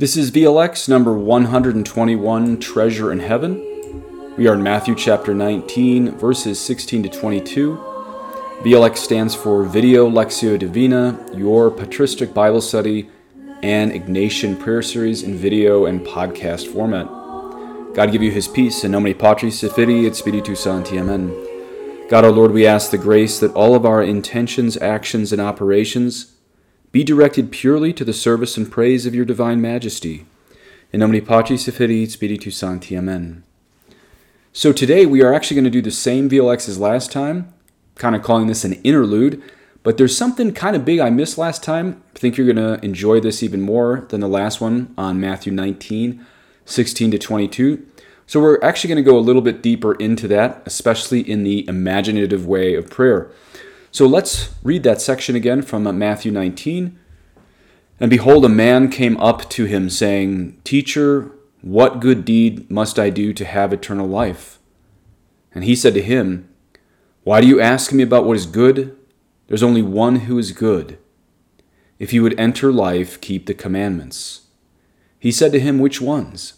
[0.00, 3.62] This is VLX number 121, Treasure in Heaven.
[4.38, 7.76] We are in Matthew chapter 19, verses 16 to 22.
[8.62, 13.10] VLX stands for Video Lectio Divina, your patristic Bible study
[13.62, 17.06] and Ignatian prayer series in video and podcast format.
[17.94, 20.98] God give you his peace, in nomine Patris et et Spiritus Sancti.
[20.98, 21.28] Amen.
[22.08, 26.39] God our Lord, we ask the grace that all of our intentions, actions, and operations
[26.92, 30.26] be directed purely to the service and praise of your divine majesty.
[30.92, 32.96] In nomine Patris et Spiritus Sancti.
[32.96, 33.44] Amen.
[34.52, 37.54] So today we are actually going to do the same VLX as last time,
[37.94, 39.40] kind of calling this an interlude,
[39.84, 42.02] but there's something kind of big I missed last time.
[42.16, 45.52] I think you're going to enjoy this even more than the last one on Matthew
[45.52, 46.26] 19,
[46.64, 47.86] 16 to 22.
[48.26, 51.66] So we're actually going to go a little bit deeper into that, especially in the
[51.68, 53.30] imaginative way of prayer.
[53.92, 56.96] So let's read that section again from uh, Matthew 19.
[57.98, 63.10] And behold, a man came up to him, saying, Teacher, what good deed must I
[63.10, 64.58] do to have eternal life?
[65.52, 66.48] And he said to him,
[67.24, 68.96] Why do you ask me about what is good?
[69.48, 70.96] There's only one who is good.
[71.98, 74.42] If you would enter life, keep the commandments.
[75.18, 76.54] He said to him, Which ones?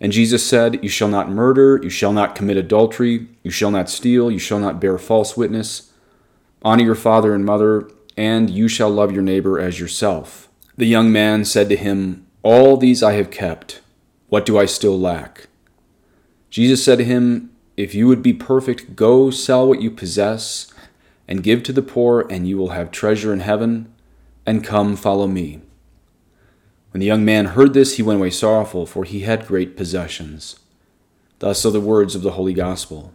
[0.00, 3.88] And Jesus said, You shall not murder, you shall not commit adultery, you shall not
[3.88, 5.91] steal, you shall not bear false witness
[6.64, 10.48] Honor your father and mother, and you shall love your neighbor as yourself.
[10.76, 13.80] The young man said to him, All these I have kept.
[14.28, 15.48] What do I still lack?
[16.50, 20.72] Jesus said to him, If you would be perfect, go sell what you possess
[21.28, 23.92] and give to the poor, and you will have treasure in heaven,
[24.44, 25.60] and come follow me.
[26.90, 30.60] When the young man heard this, he went away sorrowful, for he had great possessions.
[31.38, 33.12] Thus are the words of the Holy Gospel.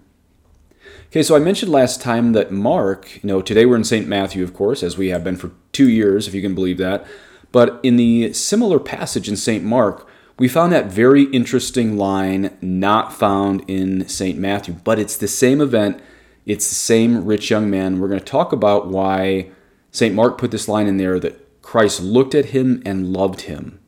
[1.10, 4.10] Okay, so I mentioned last time that Mark, you know, today we're in St.
[4.10, 7.06] Matthew, of course, as we have been for two years, if you can believe that.
[7.54, 9.64] But in the similar passage in St.
[9.64, 10.06] Mark,
[10.38, 14.38] we found that very interesting line not found in St.
[14.38, 16.02] Matthew, but it's the same event.
[16.46, 18.00] It's the same rich young man.
[18.00, 19.50] We're going to talk about why
[19.92, 20.14] St.
[20.14, 23.80] Mark put this line in there that Christ looked at him and loved him.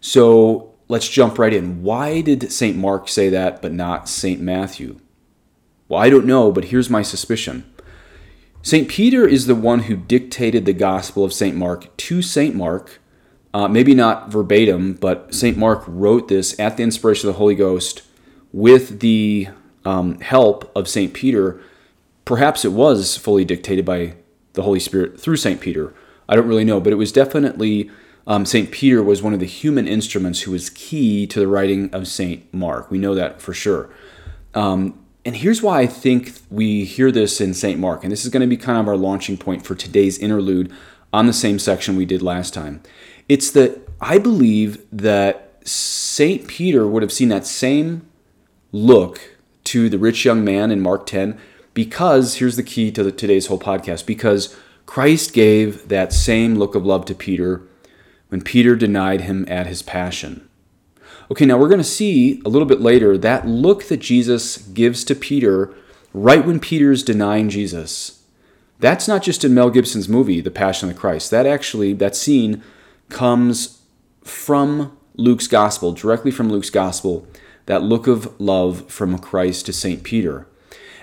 [0.00, 1.84] So let's jump right in.
[1.84, 2.76] Why did St.
[2.76, 4.40] Mark say that, but not St.
[4.40, 4.98] Matthew?
[5.90, 7.68] Well, I don't know, but here's my suspicion.
[8.62, 8.88] St.
[8.88, 11.56] Peter is the one who dictated the Gospel of St.
[11.56, 12.54] Mark to St.
[12.54, 13.00] Mark.
[13.52, 15.56] Uh, maybe not verbatim, but St.
[15.56, 18.02] Mark wrote this at the inspiration of the Holy Ghost
[18.52, 19.48] with the
[19.84, 21.12] um, help of St.
[21.12, 21.60] Peter.
[22.24, 24.14] Perhaps it was fully dictated by
[24.52, 25.60] the Holy Spirit through St.
[25.60, 25.92] Peter.
[26.28, 27.90] I don't really know, but it was definitely
[28.28, 28.70] um, St.
[28.70, 32.54] Peter was one of the human instruments who was key to the writing of St.
[32.54, 32.92] Mark.
[32.92, 33.90] We know that for sure.
[34.54, 37.78] Um, and here's why I think we hear this in St.
[37.78, 40.72] Mark, and this is going to be kind of our launching point for today's interlude
[41.12, 42.82] on the same section we did last time.
[43.28, 46.46] It's that I believe that St.
[46.48, 48.08] Peter would have seen that same
[48.72, 51.38] look to the rich young man in Mark 10
[51.74, 56.74] because here's the key to the, today's whole podcast because Christ gave that same look
[56.74, 57.62] of love to Peter
[58.28, 60.48] when Peter denied him at his passion.
[61.30, 65.04] Okay, now we're going to see a little bit later that look that Jesus gives
[65.04, 65.72] to Peter
[66.12, 68.24] right when Peter's denying Jesus.
[68.80, 71.30] That's not just in Mel Gibson's movie, The Passion of the Christ.
[71.30, 72.64] That actually, that scene
[73.10, 73.80] comes
[74.24, 77.28] from Luke's gospel, directly from Luke's gospel,
[77.66, 80.02] that look of love from Christ to St.
[80.02, 80.48] Peter.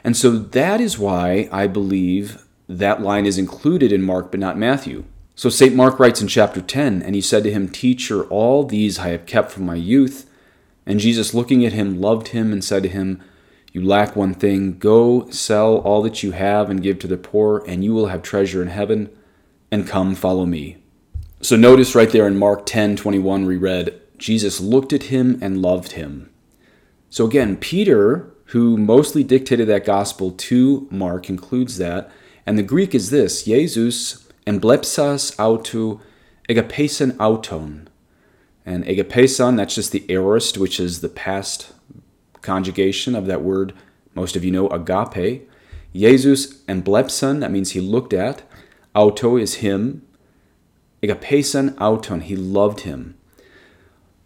[0.04, 4.58] And so that is why I believe that line is included in Mark but not
[4.58, 5.06] Matthew.
[5.38, 5.76] So St.
[5.76, 9.28] Mark writes in chapter 10, and he said to him, Teacher, all these I have
[9.28, 10.28] kept from my youth.
[10.84, 13.22] And Jesus, looking at him, loved him and said to him,
[13.72, 14.80] You lack one thing.
[14.80, 18.24] Go sell all that you have and give to the poor, and you will have
[18.24, 19.16] treasure in heaven.
[19.70, 20.78] And come, follow me.
[21.40, 25.62] So notice right there in Mark 10 21, we read, Jesus looked at him and
[25.62, 26.32] loved him.
[27.12, 32.10] So again, Peter, who mostly dictated that gospel to Mark, includes that.
[32.48, 36.00] And the Greek is this Jesus emblepsas autou
[36.50, 37.90] agapesan auton.
[38.66, 41.74] And agapesan, that's just the aorist, which is the past
[42.42, 43.74] conjugation of that word
[44.18, 45.48] most of you know, agape.
[45.94, 48.42] Jesus emblepsan, that means he looked at.
[48.96, 50.06] Auto is him.
[51.04, 53.16] Agapesan auton, he loved him.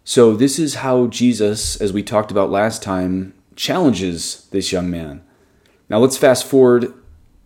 [0.02, 5.22] So this is how Jesus, as we talked about last time, challenges this young man.
[5.88, 6.92] Now let's fast forward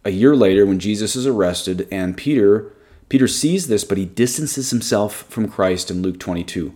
[0.05, 2.73] a year later when Jesus is arrested and Peter
[3.09, 6.75] Peter sees this but he distances himself from Christ in Luke 22.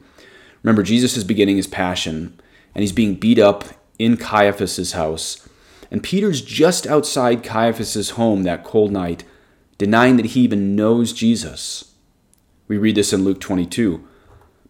[0.62, 2.38] Remember Jesus is beginning his passion
[2.74, 3.64] and he's being beat up
[3.98, 5.48] in Caiaphas's house.
[5.90, 9.24] And Peter's just outside Caiaphas's home that cold night
[9.76, 11.94] denying that he even knows Jesus.
[12.68, 14.06] We read this in Luke 22.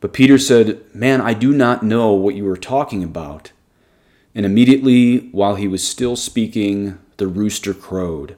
[0.00, 3.52] But Peter said, Man, I do not know what you are talking about.
[4.34, 8.36] And immediately, while he was still speaking, the rooster crowed.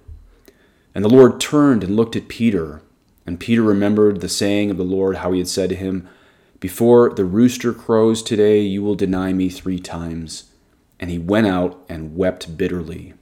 [0.94, 2.82] And the Lord turned and looked at Peter.
[3.26, 6.08] And Peter remembered the saying of the Lord, how he had said to him,
[6.60, 10.50] Before the rooster crows today, you will deny me three times.
[10.98, 13.14] And he went out and wept bitterly.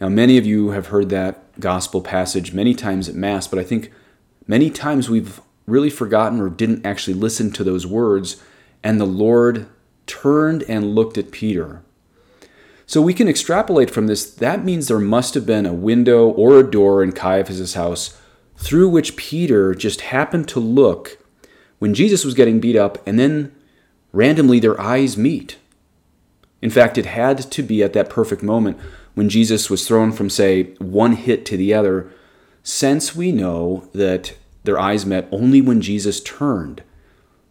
[0.00, 3.64] Now, many of you have heard that gospel passage many times at Mass, but I
[3.64, 3.92] think
[4.46, 8.42] many times we've really forgotten or didn't actually listen to those words,
[8.82, 9.68] and the Lord
[10.06, 11.82] turned and looked at Peter.
[12.86, 16.58] So we can extrapolate from this that means there must have been a window or
[16.58, 18.19] a door in Caiaphas' house
[18.60, 21.18] through which Peter just happened to look
[21.78, 23.54] when Jesus was getting beat up, and then
[24.12, 25.56] randomly their eyes meet.
[26.60, 28.78] In fact, it had to be at that perfect moment
[29.14, 32.12] when Jesus was thrown from, say, one hit to the other,
[32.62, 34.34] since we know that
[34.64, 36.82] their eyes met only when Jesus turned.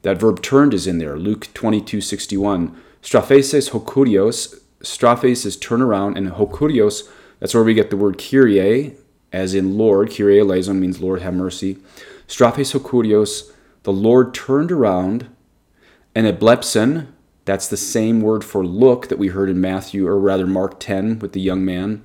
[0.04, 2.80] That verb turned is in there, Luke 22 61.
[3.02, 4.62] Strapheses hokurios.
[4.84, 7.10] Straphes is turn around, and hokurios,
[7.40, 8.96] that's where we get the word Kyrie,
[9.32, 11.78] as in Lord, Kyrie eleison means Lord have mercy.
[12.28, 13.52] Straphes hokurios,
[13.84, 15.30] the Lord turned around,
[16.16, 17.08] and eblepsen,
[17.46, 21.20] that's the same word for look that we heard in Matthew, or rather Mark 10
[21.20, 22.04] with the young man.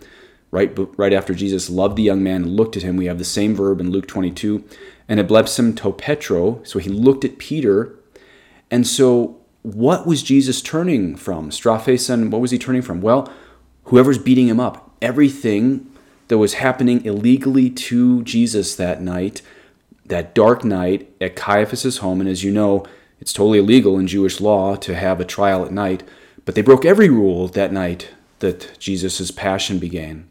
[0.51, 3.25] Right, right after Jesus loved the young man and looked at him, we have the
[3.25, 4.65] same verb in Luke 22.
[5.09, 7.99] And eblepsen to Petro, so he looked at Peter.
[8.71, 11.51] And so what was Jesus turning from?
[11.51, 13.01] Straphesen, what was he turning from?
[13.01, 13.33] Well,
[13.85, 15.91] whoever's beating him up, everything
[16.29, 19.43] that was happening illegally to Jesus that night,
[20.07, 22.21] that dark night at Caiaphas' home.
[22.21, 22.85] And as you know,
[23.21, 26.03] it's totally illegal in Jewish law to have a trial at night,
[26.45, 28.11] but they broke every rule that night
[28.41, 30.29] that Jesus' passion began.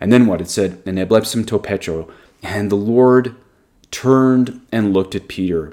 [0.00, 0.40] And then what?
[0.40, 2.08] It said, And eblepsim to Petro,
[2.42, 3.36] and the Lord
[3.90, 5.72] turned and looked at Peter.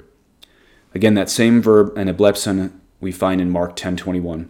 [0.94, 4.48] Again, that same verb, and eblepsin, we find in Mark 10 21.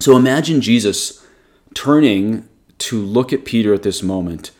[0.00, 1.24] So imagine Jesus
[1.74, 2.46] turning
[2.78, 4.50] to look at Peter at this moment.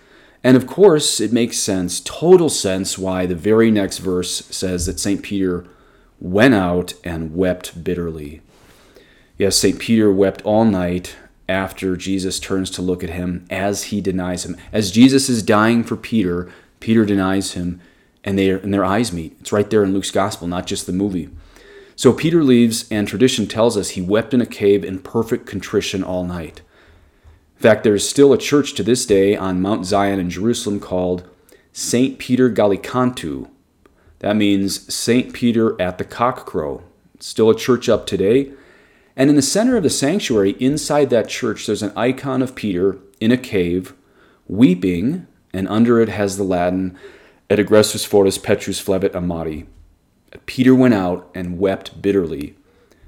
[0.43, 5.01] And of course, it makes sense, total sense, why the very next verse says that
[5.01, 5.23] St.
[5.23, 5.67] Peter
[6.21, 8.43] went out and wept bitterly.
[9.39, 9.79] Yes, St.
[9.79, 11.17] Peter wept all night
[11.49, 14.57] after Jesus turns to look at him as he denies him.
[14.73, 17.81] As Jesus is dying for Peter, Peter denies him,
[18.25, 19.37] and, they, and their eyes meet.
[19.41, 21.29] It's right there in Luke's gospel, not just the movie.
[21.95, 26.03] So Peter leaves, and tradition tells us he wept in a cave in perfect contrition
[26.03, 26.61] all night.
[27.57, 31.27] In fact, there's still a church to this day on Mount Zion in Jerusalem called
[31.73, 32.19] St.
[32.19, 33.49] Peter Gallicantu.
[34.19, 35.33] That means St.
[35.33, 36.83] Peter at the cockcrow.
[37.15, 38.53] It's still a church up today.
[39.17, 42.99] And in the center of the sanctuary, inside that church, there's an icon of Peter
[43.21, 43.95] in a cave,
[44.47, 46.99] weeping, and under it has the Latin,
[47.49, 49.67] Et egressus foris Petrus flebit amati.
[50.45, 52.55] Peter went out and wept bitterly.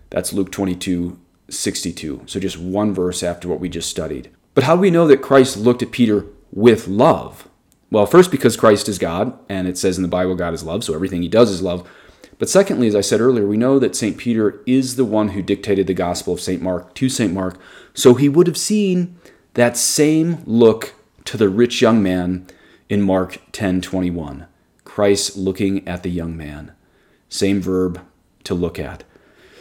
[0.08, 1.18] That's Luke 22,
[1.50, 2.22] 62.
[2.24, 4.30] So just one verse after what we just studied.
[4.58, 7.46] But how do we know that Christ looked at Peter with love?
[7.92, 10.82] Well, first, because Christ is God, and it says in the Bible, God is love,
[10.82, 11.88] so everything he does is love.
[12.40, 14.18] But secondly, as I said earlier, we know that St.
[14.18, 16.60] Peter is the one who dictated the Gospel of St.
[16.60, 17.32] Mark to St.
[17.32, 17.56] Mark,
[17.94, 19.16] so he would have seen
[19.54, 20.92] that same look
[21.26, 22.44] to the rich young man
[22.88, 24.46] in Mark 10:21.
[24.82, 26.72] Christ looking at the young man.
[27.28, 28.00] Same verb
[28.42, 29.04] to look at.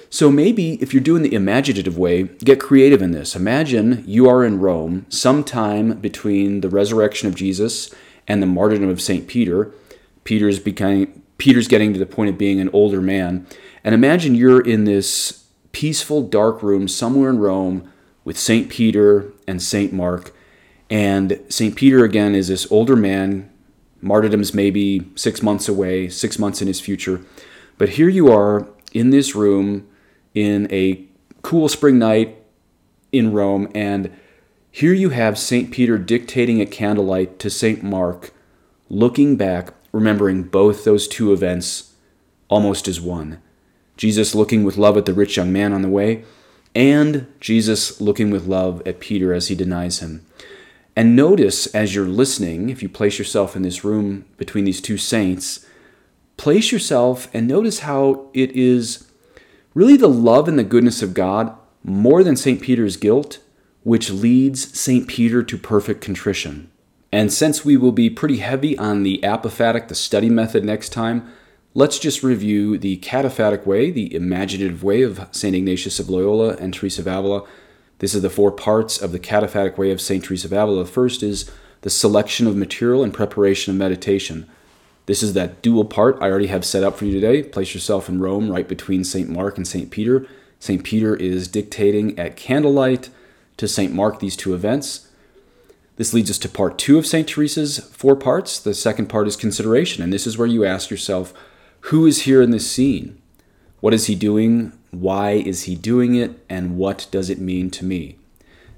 [0.09, 3.35] So maybe if you're doing the imaginative way, get creative in this.
[3.35, 7.93] Imagine you are in Rome sometime between the resurrection of Jesus
[8.27, 9.27] and the martyrdom of St.
[9.27, 9.71] Peter.
[10.23, 13.45] Peter's becoming Peter's getting to the point of being an older man.
[13.83, 17.91] And imagine you're in this peaceful dark room somewhere in Rome
[18.23, 18.69] with St.
[18.69, 19.93] Peter and St.
[19.93, 20.33] Mark.
[20.89, 21.75] And St.
[21.75, 23.51] Peter again is this older man.
[24.01, 27.21] Martyrdom's maybe six months away, six months in his future.
[27.77, 29.87] But here you are in this room
[30.37, 31.03] in a
[31.41, 32.37] cool spring night
[33.11, 34.15] in Rome, and
[34.69, 35.71] here you have St.
[35.71, 37.81] Peter dictating at candlelight to St.
[37.81, 38.31] Mark,
[38.87, 41.95] looking back, remembering both those two events
[42.49, 43.41] almost as one.
[43.97, 46.23] Jesus looking with love at the rich young man on the way,
[46.75, 50.23] and Jesus looking with love at Peter as he denies him.
[50.95, 54.99] And notice as you're listening, if you place yourself in this room between these two
[54.99, 55.65] saints,
[56.37, 59.07] place yourself and notice how it is
[59.77, 62.59] really the love and the goodness of God more than St.
[62.59, 63.37] Peter's guilt,
[63.83, 65.07] which leads St.
[65.07, 66.71] Peter to perfect contrition.
[67.11, 71.31] And since we will be pretty heavy on the apophatic, the study method next time,
[71.75, 75.55] let's just review the cataphatic way, the imaginative way of St.
[75.55, 77.43] Ignatius of Loyola and Teresa of Avila.
[77.99, 80.23] This is the four parts of the cataphatic way of St.
[80.23, 80.85] Teresa of Avila.
[80.85, 84.49] The first is the selection of material and preparation of meditation.
[85.07, 87.41] This is that dual part I already have set up for you today.
[87.41, 89.29] Place yourself in Rome, right between St.
[89.29, 89.89] Mark and St.
[89.89, 90.27] Peter.
[90.59, 90.83] St.
[90.83, 93.09] Peter is dictating at candlelight
[93.55, 93.93] to St.
[93.93, 95.09] Mark these two events.
[95.95, 97.27] This leads us to part two of St.
[97.27, 98.59] Teresa's four parts.
[98.59, 101.33] The second part is consideration, and this is where you ask yourself
[101.81, 103.19] who is here in this scene?
[103.79, 104.73] What is he doing?
[104.91, 106.43] Why is he doing it?
[106.49, 108.17] And what does it mean to me?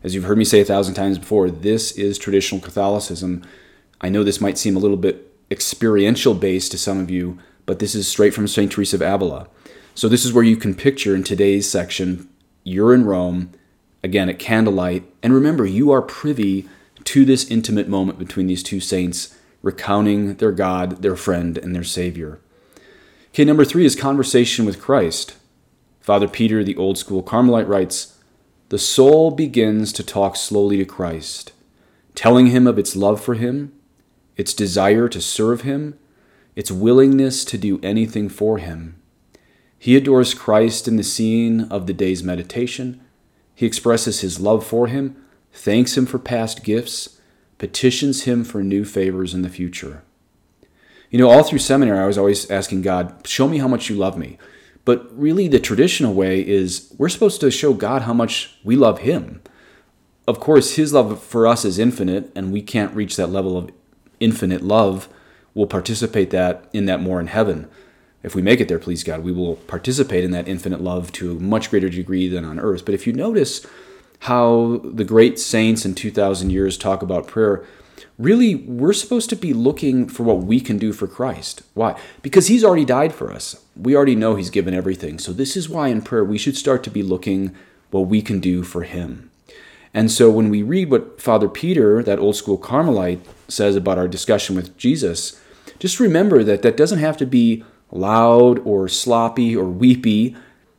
[0.04, 3.42] As you've heard me say a thousand times before, this is traditional Catholicism.
[4.00, 7.80] I know this might seem a little bit experiential base to some of you, but
[7.80, 8.72] this is straight from St.
[8.72, 9.48] Teresa of Avila.
[9.96, 12.30] So, this is where you can picture in today's section
[12.64, 13.52] you're in Rome,
[14.04, 16.68] again at candlelight, and remember, you are privy
[17.06, 21.84] to this intimate moment between these two saints, recounting their God, their friend, and their
[21.84, 22.40] Savior.
[23.30, 25.36] Okay, number three is conversation with Christ.
[26.00, 28.18] Father Peter, the old school Carmelite, writes
[28.70, 31.52] The soul begins to talk slowly to Christ,
[32.16, 33.74] telling him of its love for him,
[34.40, 36.00] its desire to serve him,
[36.56, 38.96] its willingness to do anything for him.
[39.78, 43.02] He adores Christ in the scene of the day's meditation.
[43.54, 47.20] He expresses his love for him, thanks him for past gifts,
[47.58, 50.04] petitions him for new favors in the future.
[51.10, 53.98] You know, all through seminary, I was always asking God, show me how much you
[53.98, 54.38] love me.
[54.86, 59.00] But really, the traditional way is we're supposed to show God how much we love
[59.00, 59.42] Him.
[60.26, 63.70] Of course, His love for us is infinite, and we can't reach that level of
[64.20, 65.10] infinite love.
[65.54, 67.68] We'll participate that in that more in heaven.
[68.22, 71.32] If we make it there, please God, we will participate in that infinite love to
[71.32, 72.86] a much greater degree than on earth.
[72.86, 73.66] But if you notice
[74.24, 77.66] how the great saints in 2,000 years talk about prayer,
[78.18, 81.64] really we're supposed to be looking for what we can do for Christ.
[81.74, 82.00] Why?
[82.22, 83.64] Because He's already died for us.
[83.78, 85.20] We already know He's given everything.
[85.20, 87.56] So, this is why in prayer we should start to be looking
[87.92, 89.29] what we can do for Him.
[89.94, 94.08] And so, when we read what Father Peter, that old school Carmelite, says about our
[94.08, 95.40] discussion with Jesus,
[95.80, 100.36] just remember that that doesn't have to be loud or sloppy or weepy.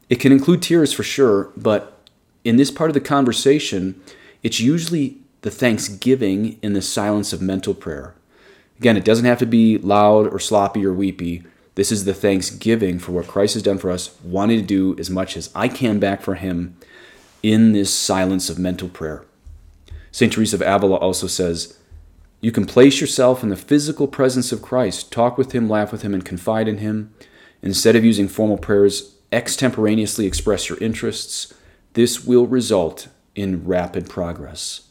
[0.08, 1.98] It can include tears for sure, but
[2.44, 4.00] in this part of the conversation,
[4.42, 8.14] it's usually the thanksgiving in the silence of mental prayer.
[8.78, 11.44] Again, it doesn't have to be loud or sloppy or weepy.
[11.74, 15.10] This is the thanksgiving for what Christ has done for us, wanting to do as
[15.10, 16.76] much as I can back for Him
[17.42, 19.24] in this silence of mental prayer.
[20.12, 20.32] St.
[20.32, 21.78] Teresa of Avila also says,
[22.40, 26.02] You can place yourself in the physical presence of Christ, talk with Him, laugh with
[26.02, 27.14] Him, and confide in Him.
[27.62, 31.54] Instead of using formal prayers, extemporaneously express your interests.
[31.92, 34.82] This will result in rapid progress.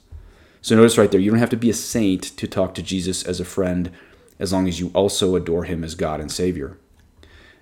[0.62, 3.24] So notice right there, you don't have to be a saint to talk to Jesus
[3.24, 3.92] as a friend
[4.40, 6.78] as long as you also adore him as God and Savior.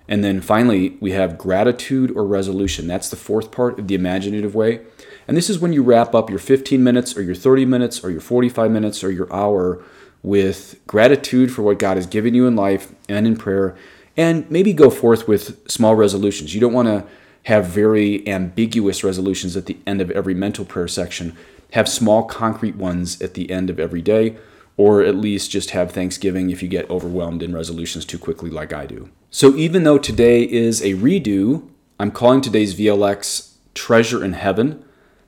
[0.08, 2.86] And then finally, we have gratitude or resolution.
[2.86, 4.80] That's the fourth part of the imaginative way.
[5.26, 8.10] And this is when you wrap up your 15 minutes or your 30 minutes or
[8.10, 9.82] your 45 minutes or your hour
[10.22, 13.76] with gratitude for what God has given you in life and in prayer,
[14.16, 16.54] and maybe go forth with small resolutions.
[16.54, 17.04] You don't want to
[17.44, 21.36] have very ambiguous resolutions at the end of every mental prayer section
[21.72, 24.36] have small concrete ones at the end of every day,
[24.78, 28.72] or at least just have Thanksgiving if you get overwhelmed in resolutions too quickly, like
[28.72, 29.10] I do.
[29.28, 31.68] So, even though today is a redo,
[31.98, 34.82] I'm calling today's VLX Treasure in Heaven.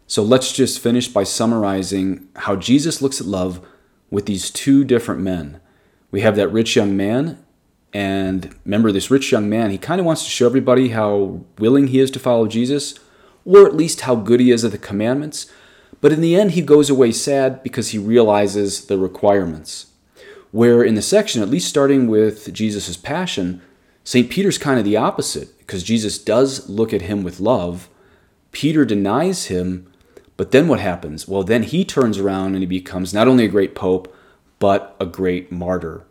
[0.07, 3.61] So, let's just finish by summarizing how Jesus looks at love
[4.09, 5.61] with these two different men.
[6.13, 7.45] We have that rich young man,
[7.93, 11.89] and remember, this rich young man, he kind of wants to show everybody how willing
[11.89, 12.95] he is to follow Jesus,
[13.45, 15.51] or at least how good he is at the commandments.
[16.01, 19.87] But in the end, he goes away sad because he realizes the requirements.
[20.51, 23.61] Where in the section, at least starting with Jesus' passion,
[24.03, 24.31] St.
[24.31, 27.89] Peter's kind of the opposite because Jesus does look at him with love.
[28.51, 29.93] Peter denies him,
[30.37, 31.29] but then what happens?
[31.29, 34.13] Well, then he turns around and he becomes not only a great pope,
[34.59, 36.05] but a great martyr.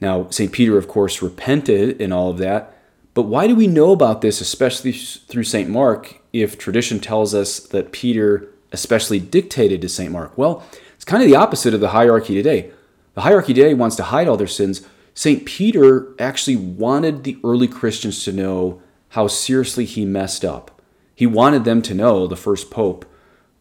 [0.00, 0.52] Now, St.
[0.52, 2.76] Peter, of course, repented in all of that,
[3.14, 5.68] but why do we know about this, especially through St.
[5.68, 10.12] Mark, if tradition tells us that Peter especially dictated to St.
[10.12, 10.36] Mark?
[10.36, 12.70] Well, it's kind of the opposite of the hierarchy today.
[13.14, 14.86] The hierarchy today wants to hide all their sins.
[15.14, 15.44] St.
[15.44, 20.80] Peter actually wanted the early Christians to know how seriously he messed up.
[21.14, 23.04] He wanted them to know the first pope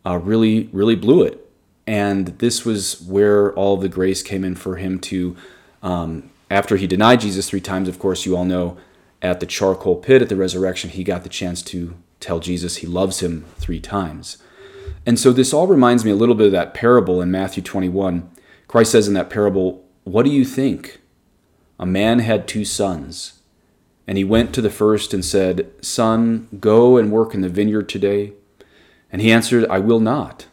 [0.06, 1.44] uh, really, really blew it.
[1.88, 5.36] And this was where all the grace came in for him to,
[5.82, 8.78] um, after he denied Jesus three times, of course, you all know
[9.22, 12.88] at the charcoal pit at the resurrection, he got the chance to tell Jesus he
[12.88, 14.38] loves him three times.
[15.06, 18.30] And so this all reminds me a little bit of that parable in Matthew 21.
[18.68, 21.00] Christ says in that parable, What do you think?
[21.80, 23.42] A man had two sons.
[24.08, 27.90] And he went to the first and said, Son, go and work in the vineyard
[27.90, 28.34] today.
[29.12, 30.48] And he answered, I will not.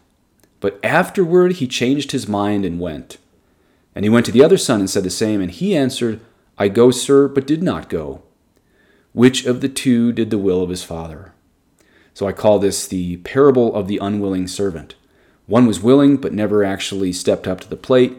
[0.61, 3.19] But afterward he changed his mind and went.
[3.95, 5.41] And he went to the other son and said the same.
[5.41, 6.21] And he answered,
[6.57, 8.23] I go, sir, but did not go.
[9.13, 11.34] Which of the two did the will of his father?
[12.15, 14.95] So I call this the parable of the unwilling servant.
[15.47, 18.17] One was willing, but never actually stepped up to the plate.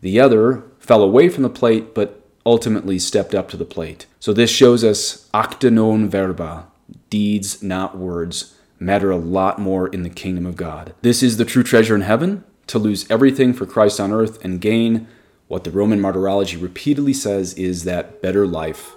[0.00, 4.06] The other fell away from the plate, but ultimately stepped up to the plate.
[4.20, 6.68] So this shows us acta non verba,
[7.10, 10.94] deeds, not words, matter a lot more in the kingdom of God.
[11.02, 14.60] This is the true treasure in heaven, to lose everything for Christ on earth and
[14.60, 15.06] gain
[15.48, 18.92] what the Roman martyrology repeatedly says is that better life,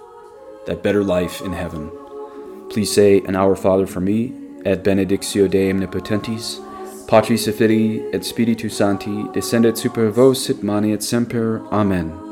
[0.66, 1.90] that better life in heaven.
[2.70, 4.32] Please say an Our Father for me,
[4.64, 6.60] et benedictio Dei omnipotentis,
[7.06, 11.60] Patris et Filii et Spiritus Sancti, descendet super vos et et semper.
[11.70, 12.25] Amen.